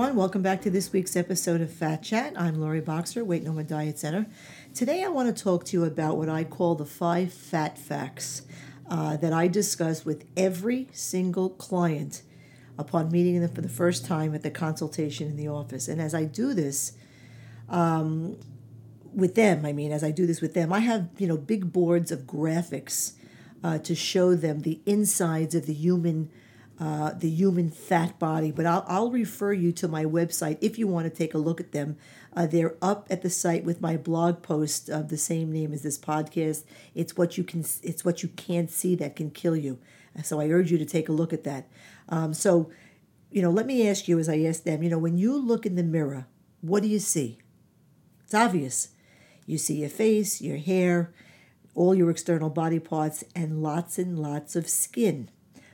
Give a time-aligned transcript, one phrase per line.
[0.00, 0.16] Everyone.
[0.16, 2.32] Welcome back to this week's episode of Fat Chat.
[2.34, 4.24] I'm Lori Boxer, Weight No More Diet Center.
[4.74, 8.40] Today, I want to talk to you about what I call the five fat facts
[8.88, 12.22] uh, that I discuss with every single client
[12.78, 15.86] upon meeting them for the first time at the consultation in the office.
[15.86, 16.92] And as I do this,
[17.68, 18.38] um,
[19.12, 21.74] with them, I mean, as I do this with them, I have you know big
[21.74, 23.12] boards of graphics
[23.62, 26.30] uh, to show them the insides of the human
[26.80, 28.50] uh, the human fat body.
[28.50, 31.60] But I'll, I'll refer you to my website if you want to take a look
[31.60, 31.98] at them.
[32.34, 35.82] Uh, they're up at the site with my blog post of the same name as
[35.82, 36.64] this podcast.
[36.94, 39.78] It's what you can it's what you can't see that can kill you.
[40.24, 41.68] So I urge you to take a look at that.
[42.08, 42.70] Um, so,
[43.30, 44.82] you know, let me ask you as I ask them.
[44.82, 46.26] You know, when you look in the mirror,
[46.62, 47.38] what do you see?
[48.24, 48.88] It's obvious.
[49.46, 51.12] You see your face, your hair,
[51.74, 55.30] all your external body parts, and lots and lots of skin.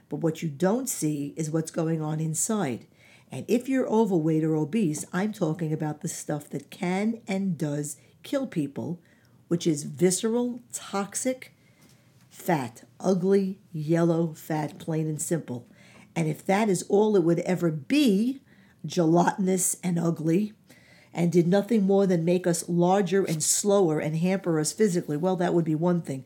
[0.09, 2.87] But what you don't see is what's going on inside.
[3.31, 7.97] And if you're overweight or obese, I'm talking about the stuff that can and does
[8.23, 9.01] kill people,
[9.49, 11.53] which is visceral, toxic,
[12.31, 15.67] fat, ugly, yellow fat, plain and simple.
[16.15, 18.41] And if that is all it would ever be,
[18.85, 20.53] gelatinous and ugly,
[21.13, 25.37] and did nothing more than make us larger and slower and hamper us physically, well,
[25.37, 26.25] that would be one thing.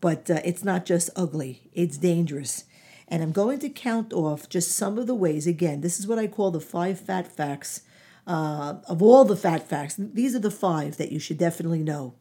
[0.00, 2.64] But uh, it's not just ugly, it's dangerous.
[3.12, 5.46] And I'm going to count off just some of the ways.
[5.46, 7.82] Again, this is what I call the five fat facts.
[8.26, 12.14] Uh, of all the fat facts, these are the five that you should definitely know.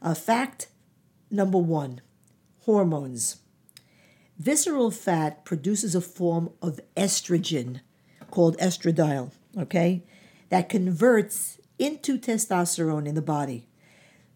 [0.00, 0.68] Uh, fact
[1.30, 2.00] number one
[2.60, 3.42] hormones.
[4.38, 7.80] Visceral fat produces a form of estrogen
[8.30, 10.04] called estradiol, okay,
[10.48, 13.66] that converts into testosterone in the body.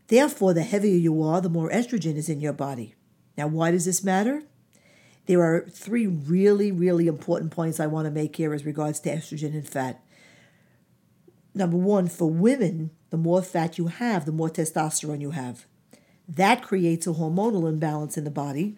[0.08, 2.94] Therefore, the heavier you are, the more estrogen is in your body.
[3.38, 4.42] Now, why does this matter?
[5.26, 9.14] There are three really, really important points I want to make here as regards to
[9.14, 10.02] estrogen and fat.
[11.54, 15.66] Number one, for women, the more fat you have, the more testosterone you have.
[16.28, 18.76] That creates a hormonal imbalance in the body,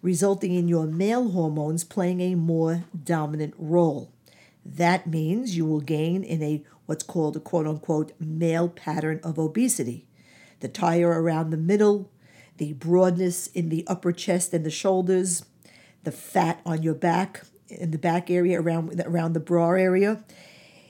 [0.00, 4.10] resulting in your male hormones playing a more dominant role.
[4.64, 9.38] That means you will gain in a what's called a quote unquote male pattern of
[9.38, 10.06] obesity.
[10.60, 12.10] The tire around the middle,
[12.56, 15.44] the broadness in the upper chest and the shoulders,
[16.04, 20.22] the fat on your back, in the back area around, around the bra area.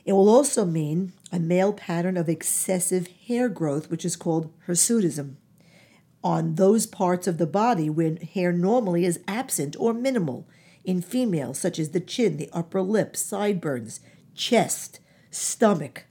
[0.04, 5.36] It will also mean a male pattern of excessive hair growth, which is called hirsutism,
[6.22, 10.46] on those parts of the body where hair normally is absent or minimal
[10.84, 14.00] in females, such as the chin, the upper lip, sideburns,
[14.34, 15.00] chest,
[15.30, 16.04] stomach,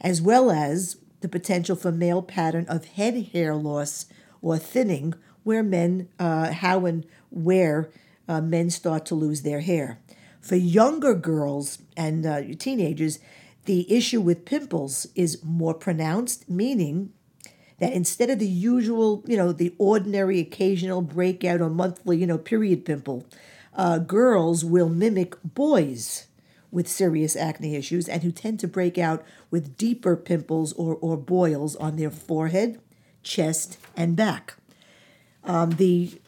[0.00, 4.06] as well as the potential for male pattern of head hair loss
[4.40, 7.90] or thinning, where men, uh, how and where
[8.28, 9.98] uh, men start to lose their hair.
[10.40, 13.18] For younger girls and uh, teenagers,
[13.64, 17.12] the issue with pimples is more pronounced, meaning
[17.78, 22.38] that instead of the usual, you know, the ordinary occasional breakout or monthly, you know,
[22.38, 23.26] period pimple,
[23.74, 26.26] uh, girls will mimic boys
[26.70, 31.16] with serious acne issues and who tend to break out with deeper pimples or, or
[31.16, 32.80] boils on their forehead,
[33.22, 34.56] chest, and back.
[35.44, 36.20] Um, the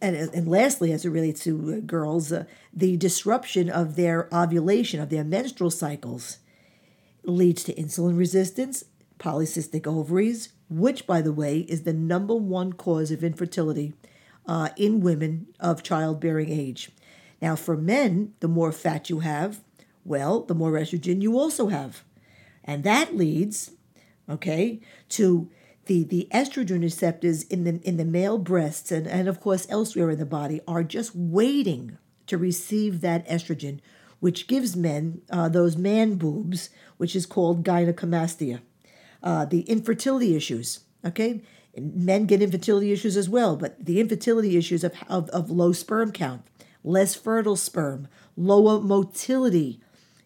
[0.00, 5.00] and, and lastly, as it relates to uh, girls, uh, the disruption of their ovulation,
[5.00, 6.38] of their menstrual cycles,
[7.24, 8.84] leads to insulin resistance,
[9.18, 13.92] polycystic ovaries, which, by the way, is the number one cause of infertility
[14.46, 16.90] uh, in women of childbearing age.
[17.42, 19.60] Now, for men, the more fat you have,
[20.04, 22.04] well, the more estrogen you also have.
[22.64, 23.72] And that leads,
[24.28, 24.80] okay,
[25.10, 25.50] to
[25.90, 30.08] the, the estrogen receptors in the in the male breasts and, and of course elsewhere
[30.10, 33.80] in the body are just waiting to receive that estrogen,
[34.20, 38.60] which gives men uh, those man boobs, which is called gynecomastia.
[39.20, 41.42] Uh, the infertility issues, okay?
[41.76, 46.12] Men get infertility issues as well, but the infertility issues of, of, of low sperm
[46.12, 46.42] count,
[46.84, 49.80] less fertile sperm, lower motility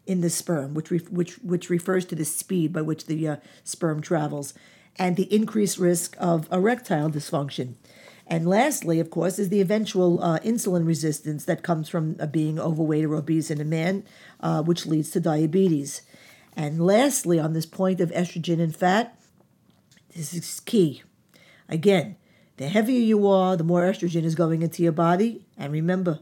[0.06, 3.36] in the sperm, which, re, which, which refers to the speed by which the uh,
[3.62, 4.52] sperm travels
[4.96, 7.74] and the increased risk of erectile dysfunction.
[8.26, 12.58] And lastly, of course, is the eventual uh, insulin resistance that comes from uh, being
[12.58, 14.04] overweight or obese in a man,
[14.40, 16.02] uh, which leads to diabetes.
[16.56, 19.18] And lastly, on this point of estrogen and fat,
[20.14, 21.02] this is key.
[21.68, 22.16] Again,
[22.56, 25.44] the heavier you are, the more estrogen is going into your body.
[25.58, 26.20] And remember,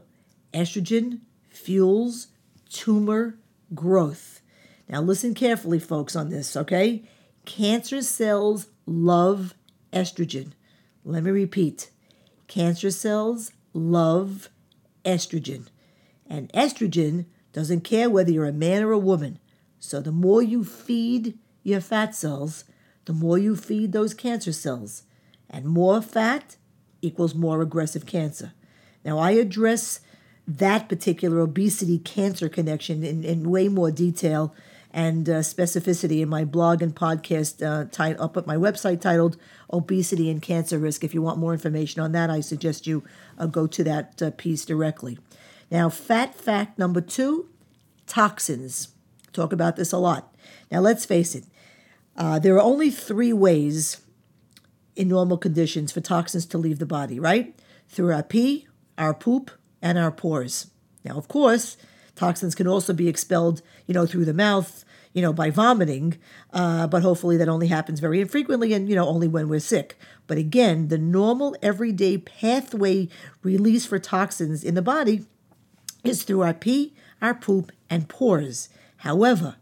[0.53, 2.27] estrogen fuels
[2.69, 3.37] tumor
[3.73, 4.41] growth.
[4.89, 7.03] Now, listen carefully, folks, on this, okay?
[7.45, 9.53] Cancer cells love
[9.91, 10.53] estrogen.
[11.03, 11.89] Let me repeat
[12.47, 14.49] cancer cells love
[15.03, 15.67] estrogen.
[16.27, 19.39] And estrogen doesn't care whether you're a man or a woman.
[19.79, 22.63] So the more you feed your fat cells,
[23.05, 25.03] the more you feed those cancer cells.
[25.49, 26.57] And more fat
[27.01, 28.53] equals more aggressive cancer.
[29.03, 29.99] Now, I address
[30.47, 34.55] that particular obesity cancer connection in, in way more detail
[34.93, 39.37] and uh, specificity in my blog and podcast uh, tit- up at my website titled
[39.71, 41.03] Obesity and Cancer Risk.
[41.03, 43.03] If you want more information on that, I suggest you
[43.39, 45.17] uh, go to that uh, piece directly.
[45.71, 47.49] Now, fat fact number two
[48.05, 48.89] toxins.
[49.31, 50.35] Talk about this a lot.
[50.71, 51.45] Now, let's face it,
[52.15, 54.01] uh, there are only three ways
[54.95, 57.59] in normal conditions for toxins to leave the body, right?
[57.87, 59.49] Through our pee, our poop,
[59.81, 60.67] and our pores.
[61.03, 61.77] Now, of course,
[62.15, 66.17] toxins can also be expelled, you know, through the mouth, you know, by vomiting,
[66.51, 69.97] uh, but hopefully that only happens very infrequently and, you know, only when we're sick.
[70.27, 73.09] But again, the normal everyday pathway
[73.43, 75.25] release for toxins in the body
[76.03, 78.69] is through our pee, our poop, and pores.
[78.97, 79.57] However,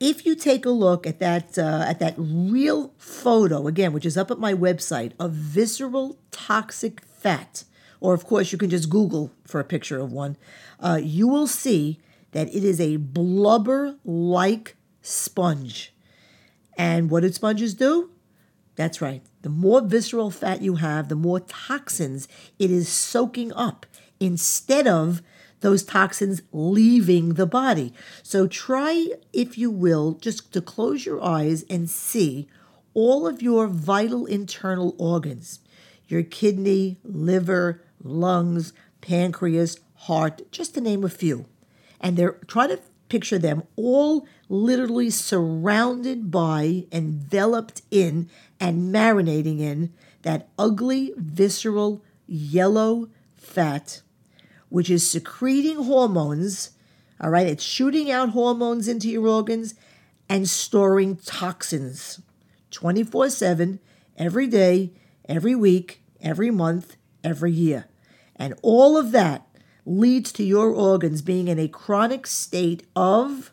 [0.00, 4.16] if you take a look at that uh, at that real photo again, which is
[4.16, 7.64] up at my website of visceral toxic fat,
[8.00, 10.36] or of course you can just Google for a picture of one,
[10.80, 11.98] uh, you will see
[12.32, 15.94] that it is a blubber-like sponge.
[16.76, 18.10] And what did sponges do?
[18.76, 19.22] That's right.
[19.42, 22.28] The more visceral fat you have, the more toxins
[22.58, 23.86] it is soaking up
[24.20, 25.22] instead of
[25.60, 27.92] those toxins leaving the body.
[28.22, 32.46] So try, if you will, just to close your eyes and see
[32.94, 35.60] all of your vital internal organs
[36.08, 41.46] your kidney, liver, lungs, pancreas, heart, just to name a few.
[42.00, 48.28] And they're try to picture them all literally surrounded by, enveloped in,
[48.60, 49.92] and marinating in
[50.22, 54.02] that ugly, visceral, yellow fat
[54.68, 56.70] which is secreting hormones.
[57.20, 59.74] All right, it's shooting out hormones into your organs
[60.28, 62.20] and storing toxins
[62.70, 63.80] 24 7,
[64.16, 64.92] every day,
[65.26, 66.96] every week, every month,
[67.28, 67.86] every year.
[68.36, 69.46] And all of that
[69.84, 73.52] leads to your organs being in a chronic state of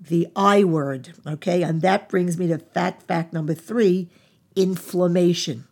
[0.00, 1.12] the I word.
[1.26, 4.08] Okay, and that brings me to fat fact number three
[4.54, 5.66] inflammation.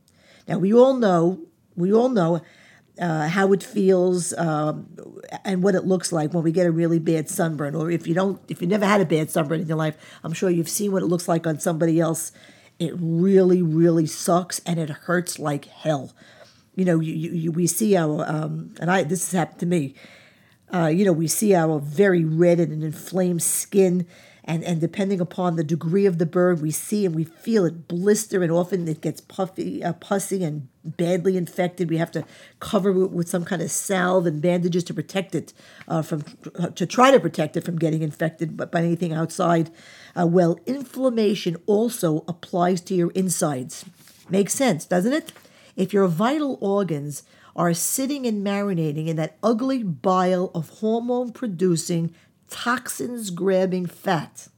[0.46, 1.40] Now, we all know,
[1.75, 2.43] we all know
[3.00, 4.87] uh, how it feels um,
[5.44, 8.14] and what it looks like when we get a really bad sunburn or if you
[8.14, 10.93] don't if you never had a bad sunburn in your life i'm sure you've seen
[10.93, 12.32] what it looks like on somebody else
[12.79, 16.12] it really really sucks and it hurts like hell
[16.76, 19.94] you know you, you, we see our um, and i this has happened to me
[20.73, 24.06] uh, you know we see our very red and inflamed skin
[24.46, 27.88] and and depending upon the degree of the burn, we see and we feel it
[27.88, 31.90] blister, and often it gets puffy, uh, pussy, and badly infected.
[31.90, 32.25] We have to
[32.61, 35.52] cover it with some kind of salve and bandages to protect it
[35.88, 36.22] uh, from
[36.75, 39.70] to try to protect it from getting infected but by anything outside.
[40.14, 43.84] Uh, well, inflammation also applies to your insides.
[44.31, 45.32] Makes sense, doesn't it?
[45.76, 47.23] If your vital organs
[47.55, 52.14] are sitting and marinating in that ugly bile of hormone producing
[52.49, 54.48] toxins grabbing fat.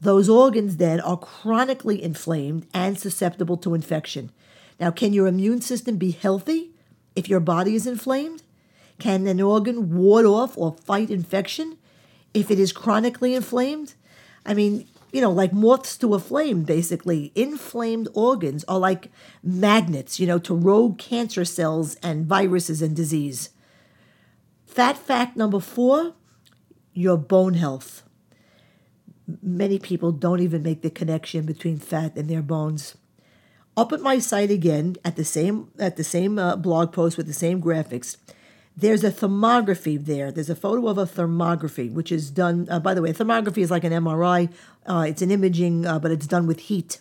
[0.00, 4.30] Those organs then are chronically inflamed and susceptible to infection.
[4.78, 6.70] Now, can your immune system be healthy
[7.16, 8.42] if your body is inflamed?
[8.98, 11.78] Can an organ ward off or fight infection
[12.32, 13.94] if it is chronically inflamed?
[14.44, 17.32] I mean, you know, like moths to a flame, basically.
[17.34, 19.10] Inflamed organs are like
[19.42, 23.48] magnets, you know, to rogue cancer cells and viruses and disease.
[24.66, 26.12] Fat fact number four
[26.92, 28.02] your bone health.
[29.40, 32.94] Many people don't even make the connection between fat and their bones.
[33.74, 37.26] Up at my site again, at the same at the same uh, blog post with
[37.26, 38.18] the same graphics,
[38.76, 40.30] there's a thermography there.
[40.30, 42.68] There's a photo of a thermography, which is done.
[42.70, 44.52] Uh, by the way, thermography is like an MRI.
[44.84, 47.00] Uh, it's an imaging, uh, but it's done with heat.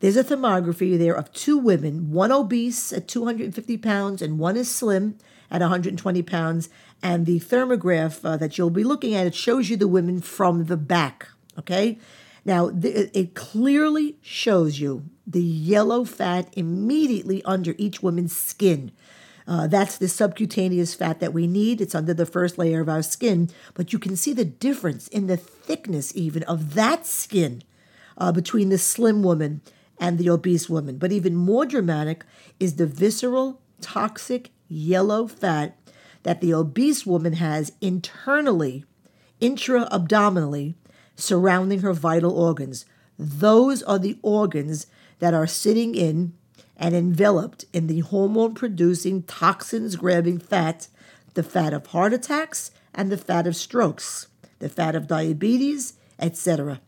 [0.00, 4.74] There's a thermography there of two women, one obese at 250 pounds and one is
[4.74, 5.16] slim
[5.50, 6.68] at 120 pounds.
[7.02, 10.64] And the thermograph uh, that you'll be looking at, it shows you the women from
[10.64, 11.28] the back.
[11.58, 11.98] Okay.
[12.44, 18.92] Now, th- it clearly shows you the yellow fat immediately under each woman's skin.
[19.46, 21.80] Uh, that's the subcutaneous fat that we need.
[21.80, 25.28] It's under the first layer of our skin, but you can see the difference in
[25.28, 27.62] the thickness, even of that skin,
[28.18, 29.60] uh, between the slim woman
[29.98, 30.98] and the obese woman.
[30.98, 32.24] But even more dramatic
[32.58, 35.78] is the visceral, toxic yellow fat
[36.24, 38.84] that the obese woman has internally,
[39.40, 40.74] intra abdominally,
[41.14, 42.84] surrounding her vital organs.
[43.16, 44.86] Those are the organs
[45.20, 46.34] that are sitting in
[46.76, 50.88] and enveloped in the hormone producing, toxins grabbing fat,
[51.34, 54.28] the fat of heart attacks and the fat of strokes.
[54.58, 56.80] the fat of diabetes, etc.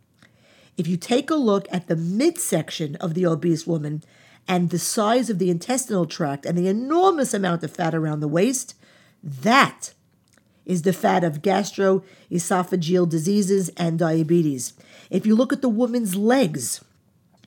[0.77, 4.03] If you take a look at the midsection of the obese woman
[4.47, 8.29] and the size of the intestinal tract and the enormous amount of fat around the
[8.29, 8.75] waist,
[9.23, 9.93] that
[10.65, 14.75] is the fat of gastroesophageal diseases and diabetes.
[15.11, 16.83] If you look at the woman's legs,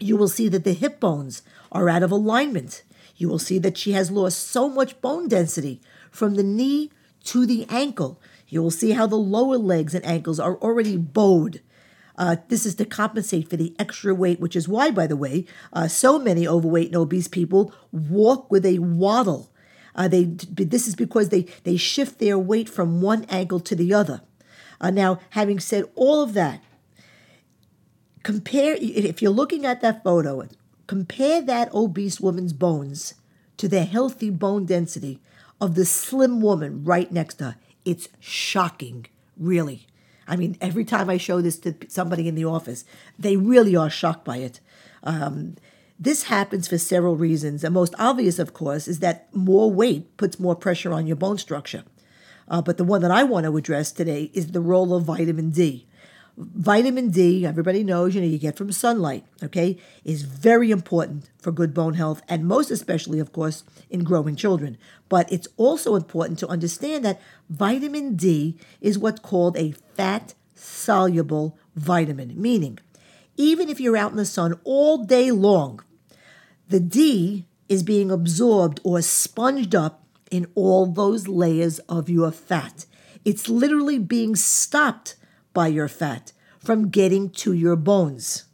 [0.02, 2.84] you will see that the hip bones are out of alignment.
[3.16, 6.92] You will see that she has lost so much bone density from the knee
[7.26, 8.20] to the ankle.
[8.48, 11.62] You will see how the lower legs and ankles are already bowed.
[12.18, 15.46] Uh, this is to compensate for the extra weight, which is why, by the way,
[15.72, 19.52] uh, so many overweight and obese people walk with a waddle.
[19.96, 23.94] Uh, they this is because they they shift their weight from one ankle to the
[23.94, 24.22] other.
[24.80, 26.62] Uh, now, having said all of that,
[28.24, 30.48] compare if you're looking at that photo,
[30.88, 33.16] compare that obese woman's bones
[33.58, 35.20] to the healthy bone density
[35.60, 37.56] of the slim woman right next to her.
[37.86, 39.88] It's shocking, really.
[40.28, 42.86] I mean, every time I show this to somebody in the office,
[43.20, 44.60] they really are shocked by it.
[45.04, 45.56] Um,
[46.00, 47.62] this happens for several reasons.
[47.62, 51.38] The most obvious, of course, is that more weight puts more pressure on your bone
[51.38, 51.84] structure.
[52.48, 55.52] Uh, but the one that I want to address today is the role of vitamin
[55.52, 55.88] D.
[56.42, 61.52] Vitamin D, everybody knows, you know, you get from sunlight, okay, is very important for
[61.52, 64.78] good bone health and most especially, of course, in growing children.
[65.08, 71.60] But it's also important to understand that vitamin D is what's called a fat soluble
[71.76, 72.80] vitamin, meaning
[73.38, 75.84] even if you're out in the sun all day long,
[76.68, 82.86] the D is being absorbed or sponged up in all those layers of your fat.
[83.24, 85.16] It's literally being stopped
[85.54, 88.46] by your fat from getting to your bones.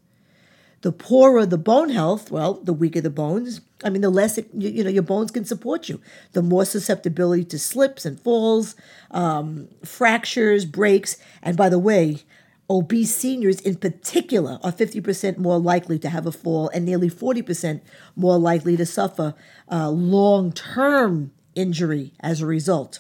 [0.81, 3.61] The poorer the bone health, well, the weaker the bones.
[3.83, 5.99] I mean, the less it, you, you, know your bones can support you.
[6.33, 8.75] The more susceptibility to slips and falls,
[9.11, 11.17] um, fractures, breaks.
[11.41, 12.23] And by the way,
[12.69, 17.81] obese seniors in particular are 50% more likely to have a fall and nearly 40%
[18.15, 19.33] more likely to suffer
[19.71, 22.99] uh, long term injury as a result,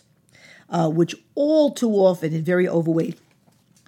[0.69, 3.19] uh, which all too often in very overweight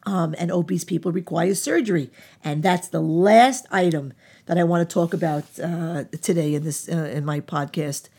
[0.10, 2.10] um, and obese people require surgery.
[2.44, 4.14] And that's the last item
[4.48, 8.10] that I want to talk about uh, today in this uh, in my podcast.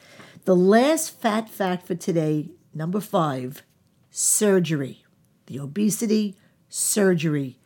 [0.45, 3.63] The last fat fact for today, number five,
[4.11, 5.05] surgery.
[5.47, 6.37] The obesity
[6.69, 7.59] surgery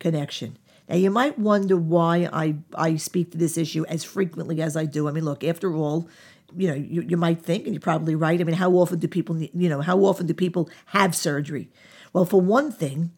[0.00, 0.58] connection.
[0.88, 4.86] Now you might wonder why I, I speak to this issue as frequently as I
[4.86, 5.08] do.
[5.08, 6.08] I mean, look, after all,
[6.56, 8.40] you know, you, you might think, and you're probably right.
[8.40, 11.70] I mean, how often do people, you know, how often do people have surgery?
[12.12, 13.12] Well, for one thing,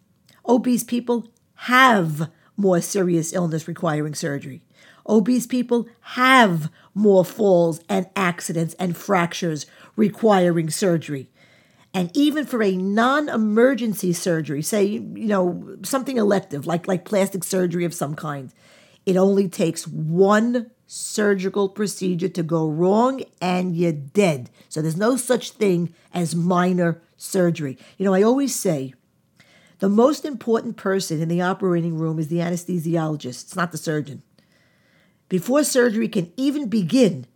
[0.47, 4.63] Obese people have more serious illness requiring surgery.
[5.09, 11.29] Obese people have more falls and accidents and fractures requiring surgery.
[11.95, 17.85] And even for a non-emergency surgery, say, you know, something elective like like plastic surgery
[17.85, 18.53] of some kind,
[19.05, 24.51] it only takes one surgical procedure to go wrong and you're dead.
[24.69, 27.79] So there's no such thing as minor surgery.
[27.99, 28.95] You know, I always say
[29.83, 34.23] the most important person in the operating room is the anesthesiologist, it's not the surgeon.
[35.29, 37.27] Before surgery can even begin,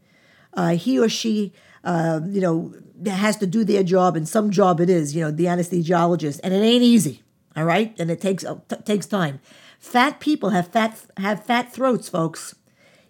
[0.54, 2.72] uh, he or she, uh, you know,
[3.04, 6.54] has to do their job, and some job it is, you know, the anesthesiologist, and
[6.54, 7.24] it ain't easy,
[7.56, 9.40] all right, and it takes uh, t- takes time.
[9.80, 12.54] Fat people have fat have fat throats, folks.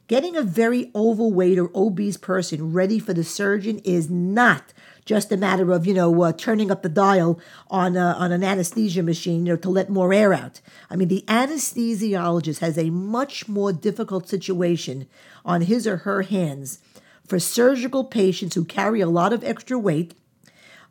[0.09, 4.73] Getting a very overweight or obese person ready for the surgeon is not
[5.07, 8.45] just a matter of you know uh, turning up the dial on a, on an
[8.45, 10.61] anesthesia machine you know to let more air out.
[10.91, 15.09] I mean the anesthesiologist has a much more difficult situation
[15.45, 16.81] on his or her hands
[17.27, 20.15] for surgical patients who carry a lot of extra weight.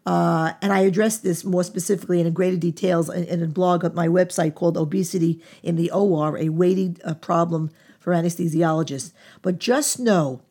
[0.06, 3.84] Uh, and I address this more specifically and in greater details in, in, a blog
[3.84, 9.14] at my website called Obesity in the OR, a weighty uh, problem for anesthesiologists.
[9.42, 10.42] But just know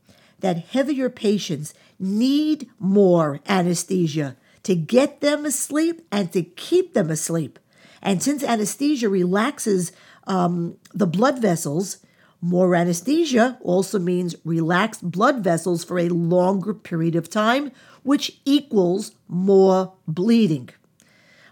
[0.41, 7.59] that heavier patients need more anesthesia to get them asleep and to keep them asleep.
[8.03, 9.93] And since anesthesia relaxes
[10.27, 11.99] um, the blood vessels,
[12.41, 17.73] more anesthesia also means relaxed blood vessels for a longer period of time,
[18.03, 20.69] which equals more bleeding.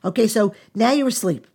[0.05, 1.47] Okay, so now you're asleep,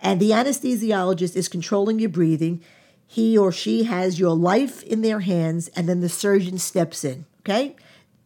[0.00, 2.60] and the anesthesiologist is controlling your breathing.
[3.06, 7.24] He or she has your life in their hands, and then the surgeon steps in.
[7.40, 7.76] Okay?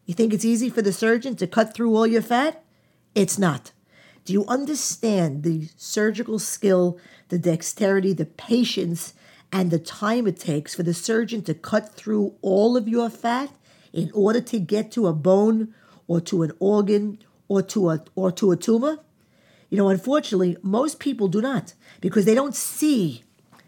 [0.08, 2.64] You think it's easy for the surgeon to cut through all your fat?
[3.14, 3.72] It's not.
[4.24, 6.98] Do you understand the surgical skill,
[7.28, 9.12] the dexterity, the patience,
[9.52, 13.50] and the time it takes for the surgeon to cut through all of your fat
[13.92, 15.74] in order to get to a bone
[16.06, 19.00] or to an organ or to a or to a tumor?
[19.68, 23.24] You know, unfortunately, most people do not because they don't see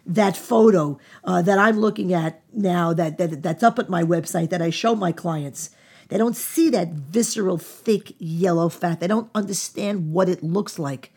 [0.07, 4.49] that photo uh, that I'm looking at now that, that that's up at my website
[4.49, 5.69] that I show my clients.
[6.11, 8.99] They don't see that visceral, thick yellow fat.
[8.99, 11.13] They don't understand what it looks like.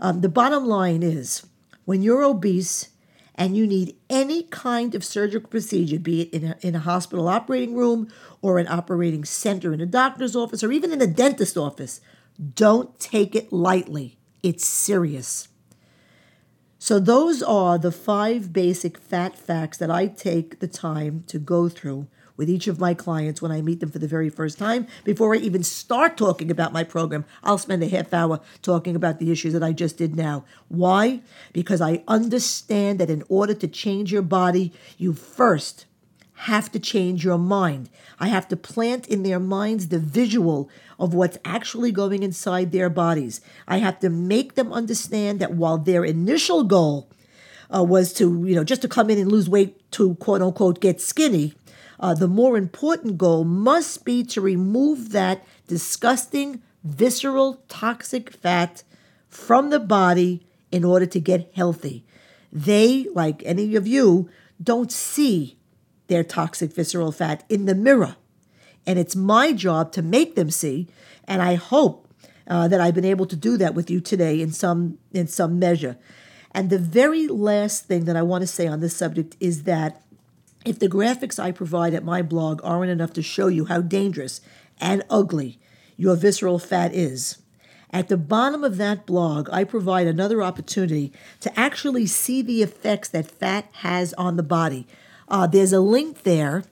[0.00, 1.46] Um, the bottom line is
[1.84, 2.88] when you're obese
[3.34, 7.28] and you need any kind of surgical procedure, be it in a, in a hospital
[7.28, 11.58] operating room or an operating center in a doctor's office or even in a dentist
[11.58, 12.00] office,
[12.54, 14.16] don't take it lightly.
[14.42, 15.48] It's serious.
[16.78, 21.68] So, those are the five basic fat facts that I take the time to go
[21.68, 22.06] through
[22.38, 24.86] with each of my clients when I meet them for the very first time.
[25.04, 29.18] Before I even start talking about my program, I'll spend a half hour talking about
[29.18, 30.44] the issues that I just did now.
[30.68, 31.20] Why?
[31.52, 35.84] Because I understand that in order to change your body, you first
[36.42, 37.90] have to change your mind.
[38.20, 42.88] I have to plant in their minds the visual of what's actually going inside their
[42.88, 43.40] bodies.
[43.66, 47.10] I have to make them understand that while their initial goal
[47.74, 50.80] uh, was to, you know, just to come in and lose weight to quote unquote
[50.80, 51.54] get skinny,
[52.00, 58.82] uh, the more important goal must be to remove that disgusting, visceral, toxic fat
[59.28, 62.04] from the body in order to get healthy.
[62.52, 64.30] They, like any of you,
[64.62, 65.58] don't see
[66.06, 68.16] their toxic visceral fat in the mirror.
[68.86, 70.88] And it's my job to make them see.
[71.24, 72.08] And I hope
[72.48, 75.58] uh, that I've been able to do that with you today in some in some
[75.58, 75.98] measure.
[76.52, 80.02] And the very last thing that I want to say on this subject is that
[80.64, 84.40] if the graphics I provide at my blog aren't enough to show you how dangerous
[84.80, 85.58] and ugly
[85.96, 87.38] your visceral fat is,
[87.90, 93.08] at the bottom of that blog, I provide another opportunity to actually see the effects
[93.08, 94.86] that fat has on the body.
[95.28, 96.64] Uh, there's a link there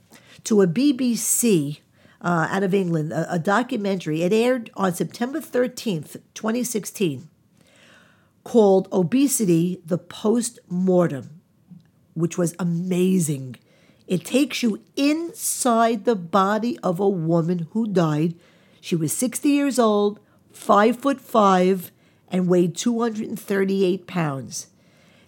[0.45, 1.79] to a BBC
[2.21, 4.23] uh, out of England, a, a documentary.
[4.23, 7.29] It aired on September 13th, 2016,
[8.45, 11.41] called Obesity the Post Mortem,
[12.15, 13.57] which was amazing.
[14.07, 18.35] It takes you inside the body of a woman who died.
[18.81, 20.21] She was 60 years old,
[20.53, 21.91] five foot five,
[22.29, 24.69] and weighed 238 pounds.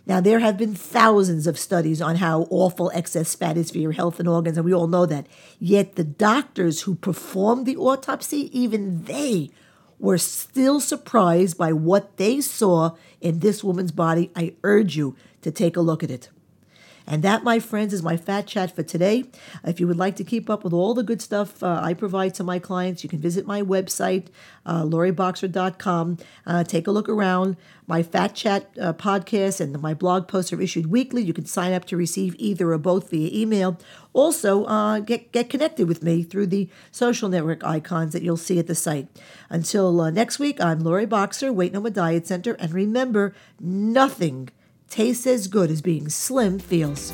[0.07, 3.93] Now, there have been thousands of studies on how awful excess fat is for your
[3.93, 5.27] health and organs, and we all know that.
[5.59, 9.51] Yet the doctors who performed the autopsy, even they
[9.99, 14.31] were still surprised by what they saw in this woman's body.
[14.35, 16.31] I urge you to take a look at it.
[17.11, 19.25] And that, my friends, is my fat chat for today.
[19.65, 22.35] If you would like to keep up with all the good stuff uh, I provide
[22.35, 24.27] to my clients, you can visit my website,
[24.67, 26.19] uh, loriboxer.com.
[26.47, 27.57] Uh, take a look around.
[27.87, 31.23] My Fat Chat uh, podcast and my blog posts are issued weekly.
[31.23, 33.79] You can sign up to receive either or both via email.
[34.13, 38.59] Also, uh, get, get connected with me through the social network icons that you'll see
[38.59, 39.09] at the site.
[39.49, 42.53] Until uh, next week, I'm Lori Boxer, Weight No More Diet Center.
[42.55, 44.51] And remember, nothing
[44.91, 47.13] tastes as good as being slim feels.